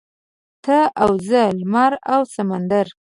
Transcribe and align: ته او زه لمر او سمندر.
ته 0.65 0.77
او 1.03 1.11
زه 1.27 1.41
لمر 1.59 1.93
او 2.13 2.21
سمندر. 2.35 2.87